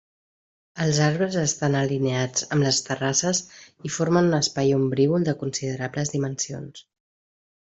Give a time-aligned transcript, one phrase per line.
[0.85, 3.43] Els arbres estan alineats amb les terrasses
[3.89, 6.83] i formen un espai ombrívol de considerables dimensions.